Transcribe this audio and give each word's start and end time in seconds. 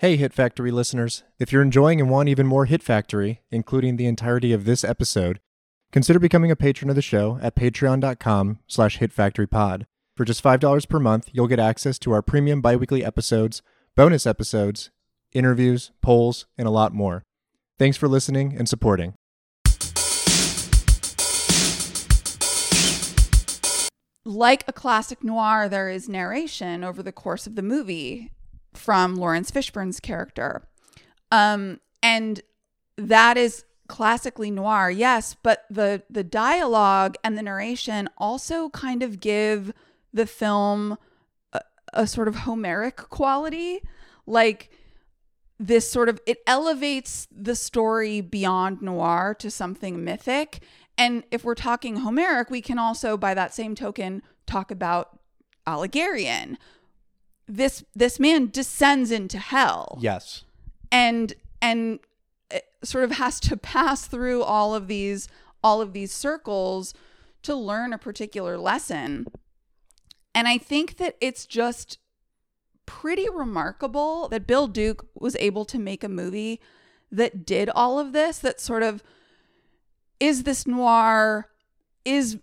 Hey, 0.00 0.18
Hit 0.18 0.34
Factory 0.34 0.70
listeners. 0.70 1.22
If 1.38 1.52
you're 1.52 1.62
enjoying 1.62 2.02
and 2.02 2.10
want 2.10 2.28
even 2.28 2.46
more 2.46 2.66
Hit 2.66 2.82
Factory, 2.82 3.40
including 3.50 3.96
the 3.96 4.04
entirety 4.04 4.52
of 4.52 4.66
this 4.66 4.84
episode, 4.84 5.40
consider 5.90 6.18
becoming 6.18 6.50
a 6.50 6.54
patron 6.54 6.90
of 6.90 6.96
the 6.96 7.00
show 7.00 7.38
at 7.40 7.56
patreon.com 7.56 8.58
slash 8.66 8.98
hitfactorypod. 8.98 9.86
For 10.14 10.26
just 10.26 10.44
$5 10.44 10.86
per 10.90 11.00
month, 11.00 11.30
you'll 11.32 11.46
get 11.46 11.58
access 11.58 11.98
to 12.00 12.12
our 12.12 12.20
premium 12.20 12.60
biweekly 12.60 13.02
episodes, 13.02 13.62
bonus 13.94 14.26
episodes, 14.26 14.90
interviews, 15.32 15.92
polls, 16.02 16.44
and 16.58 16.68
a 16.68 16.70
lot 16.70 16.92
more. 16.92 17.22
Thanks 17.78 17.96
for 17.96 18.06
listening 18.06 18.54
and 18.54 18.68
supporting. 18.68 19.14
like 24.26 24.64
a 24.68 24.72
classic 24.72 25.24
noir, 25.24 25.68
there 25.68 25.88
is 25.88 26.08
narration 26.08 26.84
over 26.84 27.02
the 27.02 27.12
course 27.12 27.46
of 27.46 27.54
the 27.54 27.62
movie 27.62 28.32
from 28.76 29.16
Laurence 29.16 29.50
Fishburne's 29.50 30.00
character. 30.00 30.62
Um, 31.32 31.80
and 32.02 32.40
that 32.96 33.36
is 33.36 33.64
classically 33.88 34.50
noir, 34.50 34.90
yes, 34.90 35.36
but 35.42 35.64
the 35.70 36.02
the 36.10 36.24
dialogue 36.24 37.16
and 37.22 37.36
the 37.36 37.42
narration 37.42 38.08
also 38.18 38.68
kind 38.70 39.02
of 39.02 39.20
give 39.20 39.72
the 40.12 40.26
film 40.26 40.98
a, 41.52 41.60
a 41.92 42.06
sort 42.06 42.28
of 42.28 42.36
Homeric 42.36 42.96
quality. 42.96 43.80
Like 44.26 44.70
this 45.58 45.90
sort 45.90 46.08
of 46.08 46.20
it 46.26 46.38
elevates 46.46 47.28
the 47.30 47.54
story 47.54 48.20
beyond 48.20 48.82
noir 48.82 49.34
to 49.38 49.50
something 49.50 50.04
mythic 50.04 50.62
and 50.98 51.24
if 51.30 51.44
we're 51.44 51.54
talking 51.54 51.96
Homeric, 51.96 52.50
we 52.50 52.62
can 52.62 52.78
also, 52.78 53.16
by 53.16 53.34
that 53.34 53.54
same 53.54 53.74
token, 53.74 54.22
talk 54.46 54.70
about 54.70 55.18
Alighierian. 55.66 56.56
This 57.48 57.84
this 57.94 58.18
man 58.18 58.50
descends 58.50 59.10
into 59.10 59.38
hell. 59.38 59.98
Yes. 60.00 60.44
And 60.90 61.34
and 61.62 62.00
sort 62.82 63.04
of 63.04 63.12
has 63.12 63.40
to 63.40 63.56
pass 63.56 64.06
through 64.06 64.42
all 64.42 64.74
of 64.74 64.88
these 64.88 65.28
all 65.62 65.80
of 65.80 65.92
these 65.92 66.12
circles 66.12 66.94
to 67.42 67.54
learn 67.54 67.92
a 67.92 67.98
particular 67.98 68.58
lesson. 68.58 69.26
And 70.34 70.46
I 70.46 70.58
think 70.58 70.96
that 70.98 71.16
it's 71.20 71.46
just 71.46 71.98
pretty 72.84 73.28
remarkable 73.28 74.28
that 74.28 74.46
Bill 74.46 74.68
Duke 74.68 75.06
was 75.14 75.36
able 75.36 75.64
to 75.66 75.78
make 75.78 76.04
a 76.04 76.08
movie 76.08 76.60
that 77.10 77.44
did 77.46 77.68
all 77.70 77.98
of 77.98 78.12
this 78.12 78.38
that 78.38 78.60
sort 78.60 78.82
of 78.82 79.02
is 80.20 80.42
this 80.42 80.66
noir 80.66 81.48
is 82.04 82.38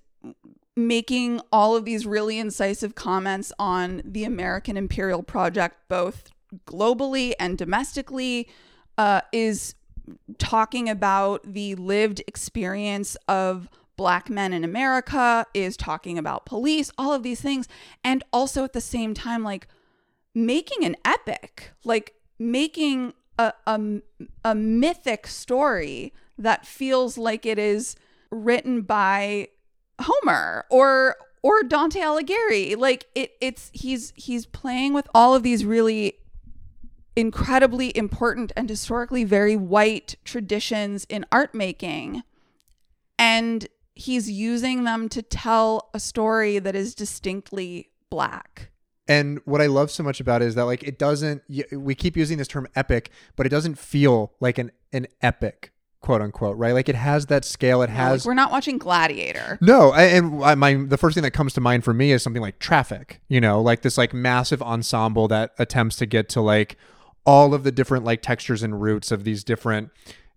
making 0.76 1.40
all 1.52 1.76
of 1.76 1.86
these 1.86 2.06
really 2.06 2.40
incisive 2.40 2.96
comments 2.96 3.52
on 3.60 4.02
the 4.04 4.24
American 4.24 4.78
imperial 4.78 5.24
project, 5.24 5.78
both 5.88 6.32
globally 6.66 7.34
and 7.40 7.58
domestically, 7.58 8.48
uh, 8.98 9.22
is 9.32 9.76
talking 10.38 10.90
about 10.90 11.42
the 11.46 11.76
lived 11.76 12.22
experience 12.28 13.16
of 13.28 13.70
black 13.96 14.30
men 14.30 14.54
in 14.54 14.64
America, 14.64 15.46
is 15.54 15.78
talking 15.78 16.18
about 16.18 16.46
police, 16.46 16.92
all 16.98 17.14
of 17.14 17.24
these 17.24 17.42
things. 17.42 17.68
And 18.04 18.24
also 18.34 18.64
at 18.64 18.74
the 18.74 18.82
same 18.82 19.14
time, 19.14 19.44
like 19.44 19.68
making 20.34 20.84
an 20.84 20.96
epic, 21.06 21.72
like 21.84 22.16
making 22.40 23.14
a, 23.38 23.54
a, 23.68 24.02
a 24.44 24.56
mythic 24.56 25.28
story 25.28 26.14
that 26.38 26.66
feels 26.66 27.18
like 27.18 27.46
it 27.46 27.60
is 27.60 27.96
written 28.32 28.82
by 28.82 29.50
Homer 30.02 30.66
or 30.70 31.16
or 31.42 31.64
Dante 31.64 32.00
Alighieri. 32.00 32.78
Like 32.78 33.06
it 33.16 33.34
it's 33.42 33.70
he's 33.74 34.14
he's 34.16 34.46
playing 34.46 34.94
with 34.94 35.08
all 35.14 35.36
of 35.36 35.44
these 35.44 35.66
really 35.66 36.16
incredibly 37.16 37.96
important 37.96 38.52
and 38.56 38.70
historically 38.70 39.24
very 39.24 39.56
white 39.56 40.16
traditions 40.26 41.06
in 41.10 41.24
art 41.32 41.54
making 41.54 42.24
and 43.20 43.68
he's 43.96 44.30
using 44.30 44.84
them 44.84 45.08
to 45.10 45.22
tell 45.22 45.90
a 45.94 46.00
story 46.00 46.60
that 46.60 46.76
is 46.76 46.96
distinctly 46.96 47.90
black. 48.10 48.70
And 49.08 49.42
what 49.46 49.62
I 49.62 49.68
love 49.68 49.92
so 49.92 50.02
much 50.02 50.20
about 50.20 50.42
it 50.42 50.46
is 50.46 50.56
that 50.56 50.64
like 50.64 50.84
it 50.84 50.98
doesn't 50.98 51.44
we 51.72 51.94
keep 51.94 52.16
using 52.16 52.38
this 52.38 52.48
term 52.48 52.68
epic, 52.76 53.12
but 53.36 53.46
it 53.46 53.50
doesn't 53.50 53.78
feel 53.78 54.34
like 54.40 54.58
an 54.58 54.72
an 54.94 55.08
epic 55.22 55.73
quote 56.04 56.22
unquote, 56.22 56.58
right? 56.58 56.74
Like 56.74 56.90
it 56.90 56.96
has 56.96 57.26
that 57.28 57.44
scale. 57.46 57.82
It 57.82 57.90
has. 57.90 58.22
like 58.22 58.28
we're 58.28 58.36
not 58.36 58.52
watching 58.52 58.78
Gladiator. 58.78 59.58
No, 59.62 59.90
I, 59.90 60.04
and 60.04 60.44
I, 60.44 60.54
my 60.54 60.76
the 60.76 60.98
first 60.98 61.16
thing 61.16 61.24
that 61.24 61.32
comes 61.32 61.54
to 61.54 61.62
mind 61.62 61.84
for 61.84 61.94
me 61.94 62.12
is 62.12 62.22
something 62.22 62.42
like 62.42 62.60
Traffic. 62.60 63.22
You 63.30 63.42
know, 63.42 63.60
like 63.62 63.82
this 63.82 63.98
like 63.98 64.14
massive 64.14 64.62
ensemble 64.62 65.28
that 65.30 65.54
attempts 65.58 65.96
to 65.96 66.06
get 66.06 66.30
to 66.30 66.42
like 66.42 66.78
all 67.26 67.54
of 67.54 67.64
the 67.64 67.72
different 67.72 68.06
like 68.06 68.22
textures 68.22 68.62
and 68.62 68.82
roots 68.82 69.12
of 69.12 69.24
these 69.24 69.44
different 69.44 69.90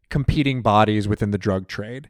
competing 0.08 0.62
bodies 0.62 1.08
within 1.08 1.32
the 1.32 1.38
drug 1.38 1.66
trade. 1.66 2.08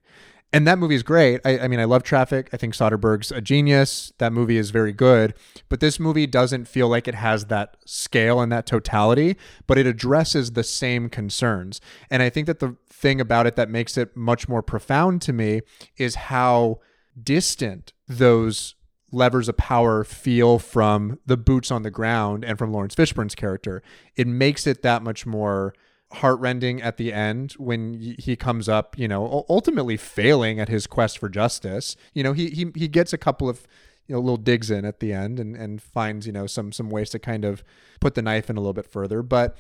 And 0.57 0.67
that 0.67 0.79
movie 0.79 0.95
is 0.95 1.03
great. 1.03 1.43
I, 1.45 1.59
I, 1.59 1.69
mean, 1.69 1.81
I 1.81 1.85
love 1.85 2.03
Traffic. 2.03 2.49
I 2.51 2.57
think 2.57 2.73
Soderbergh's 2.73 3.31
a 3.31 3.43
genius. 3.43 4.15
That 4.17 4.33
movie 4.33 4.57
is 4.57 4.71
very 4.71 4.95
good. 4.95 5.35
But 5.69 5.81
this 5.81 6.01
movie 6.01 6.27
doesn't 6.27 6.67
feel 6.67 6.89
like 6.89 7.07
it 7.07 7.15
has 7.15 7.45
that 7.47 7.77
scale 7.85 8.41
and 8.41 8.51
that 8.51 8.65
totality, 8.65 9.37
but 9.67 9.77
it 9.77 9.87
addresses 9.87 10.53
the 10.53 10.65
same 10.65 11.11
concerns. 11.11 11.83
And 12.09 12.23
I 12.23 12.31
think 12.31 12.47
that 12.47 12.61
the 12.61 12.75
thing 12.89 13.21
about 13.21 13.47
it 13.47 13.55
that 13.57 13.69
makes 13.69 13.99
it 13.99 14.17
much 14.17 14.49
more 14.49 14.63
profound 14.63 15.21
to 15.23 15.35
me 15.35 15.61
is 15.99 16.15
how 16.15 16.81
distant 17.23 17.93
those 18.09 18.77
levers 19.13 19.51
of 19.51 19.59
power 19.59 20.05
feel 20.05 20.59
from 20.59 21.19
the 21.27 21.37
boots 21.37 21.71
on 21.71 21.83
the 21.83 21.91
ground 21.91 22.47
and 22.47 22.59
from 22.59 22.73
Laurence 22.73 22.95
Fishburne's 22.95 23.35
character. 23.35 23.83
It 24.17 24.27
makes 24.27 24.67
it 24.67 24.81
that 24.81 25.03
much 25.03 25.27
more 25.27 25.75
heartrending 26.13 26.81
at 26.81 26.97
the 26.97 27.13
end 27.13 27.53
when 27.53 28.17
he 28.19 28.37
comes 28.37 28.69
up, 28.69 28.99
you 28.99 29.09
know, 29.09 29.45
ultimately 29.49 29.97
failing 29.97 30.61
at 30.61 30.69
his 30.69 30.87
quest 30.87 31.19
for 31.19 31.29
justice. 31.29 31.97
You 32.15 32.23
know, 32.23 32.33
he 32.33 32.51
he 32.51 32.73
he 32.75 32.89
gets 32.89 33.13
a 33.13 33.19
couple 33.19 33.49
of 33.49 33.67
you 34.07 34.15
know 34.15 34.21
little 34.21 34.37
digs 34.37 34.71
in 34.71 34.85
at 34.85 35.01
the 35.01 35.13
end 35.13 35.41
and 35.41 35.57
and 35.57 35.83
finds 35.83 36.27
you 36.27 36.33
know 36.33 36.47
some 36.47 36.73
some 36.73 36.91
ways 36.91 37.11
to 37.11 37.19
kind 37.19 37.45
of 37.45 37.65
put 38.01 38.15
the 38.15 38.23
knife 38.23 38.49
in 38.49 38.57
a 38.57 38.61
little 38.61 38.73
bit 38.73 38.91
further, 38.91 39.23
but 39.23 39.57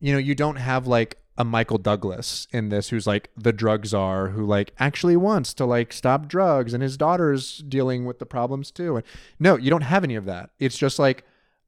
you 0.00 0.12
know, 0.12 0.18
you 0.18 0.34
don't 0.34 0.56
have 0.56 0.86
like 0.86 1.18
a 1.36 1.44
Michael 1.44 1.78
Douglas 1.78 2.48
in 2.52 2.68
this 2.68 2.88
who's 2.88 3.06
like 3.06 3.30
the 3.36 3.52
drug 3.52 3.86
czar 3.86 4.28
who 4.28 4.44
like 4.44 4.72
actually 4.78 5.16
wants 5.16 5.54
to 5.54 5.64
like 5.64 5.92
stop 5.92 6.26
drugs 6.26 6.74
and 6.74 6.82
his 6.82 6.96
daughter's 6.96 7.58
dealing 7.58 8.04
with 8.04 8.18
the 8.18 8.26
problems 8.26 8.70
too. 8.70 8.96
And 8.96 9.04
no, 9.38 9.56
you 9.56 9.70
don't 9.70 9.82
have 9.82 10.04
any 10.04 10.16
of 10.16 10.24
that. 10.24 10.50
It's 10.58 10.76
just 10.76 10.98
like 10.98 11.24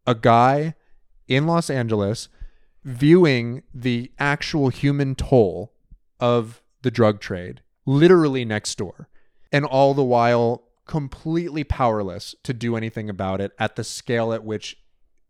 a 0.07 0.15
guy 0.15 0.75
in 1.29 1.47
Los 1.47 1.71
Angeles 1.71 2.29
viewing 2.85 3.63
the 3.75 4.11
actual 4.19 4.69
human 4.69 5.15
toll 5.15 5.73
of 6.19 6.63
the 6.83 6.91
drug 6.91 7.21
trade 7.21 7.61
literally 7.87 8.45
next 8.45 8.77
door 8.79 9.09
and 9.53 9.65
all 9.65 9.95
the 9.95 10.05
while 10.05 10.63
completely 10.87 11.63
powerless 11.63 12.35
to 12.43 12.53
do 12.53 12.77
anything 12.77 13.09
about 13.09 13.41
it 13.41 13.53
at 13.59 13.77
the 13.77 13.85
scale 13.85 14.33
at 14.33 14.45
which 14.45 14.79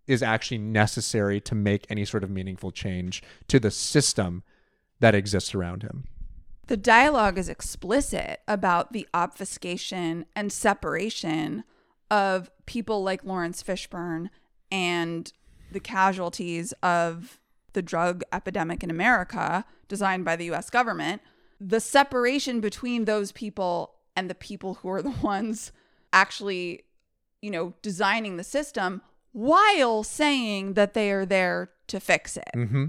is 0.06 0.22
actually 0.22 0.58
necessary 0.58 1.40
to 1.40 1.54
make 1.54 1.86
any 1.88 2.04
sort 2.04 2.24
of 2.24 2.30
meaningful 2.30 2.70
change 2.70 3.22
to 3.46 3.60
the 3.60 3.70
system 3.70 4.42
that 5.00 5.14
exists 5.14 5.54
around 5.54 5.82
him. 5.82 6.04
The 6.66 6.76
dialogue 6.76 7.36
is 7.36 7.48
explicit 7.48 8.40
about 8.46 8.92
the 8.92 9.08
obfuscation 9.12 10.24
and 10.36 10.52
separation 10.52 11.64
of 12.10 12.50
people 12.66 13.02
like 13.02 13.24
Laurence 13.24 13.62
Fishburne 13.62 14.30
and 14.70 15.32
the 15.72 15.80
casualties 15.80 16.72
of 16.82 17.39
the 17.72 17.82
drug 17.82 18.22
epidemic 18.32 18.82
in 18.82 18.90
America, 18.90 19.64
designed 19.88 20.24
by 20.24 20.36
the 20.36 20.50
US 20.52 20.70
government. 20.70 21.22
The 21.60 21.80
separation 21.80 22.60
between 22.60 23.04
those 23.04 23.32
people 23.32 23.94
and 24.16 24.30
the 24.30 24.34
people 24.34 24.74
who 24.74 24.88
are 24.90 25.02
the 25.02 25.10
ones 25.22 25.72
actually, 26.12 26.84
you 27.42 27.50
know, 27.50 27.74
designing 27.82 28.36
the 28.36 28.44
system 28.44 29.02
while 29.32 30.02
saying 30.02 30.74
that 30.74 30.94
they 30.94 31.10
are 31.10 31.24
there 31.24 31.70
to 31.86 32.00
fix 32.00 32.36
it. 32.36 32.50
Mm-hmm. 32.54 32.86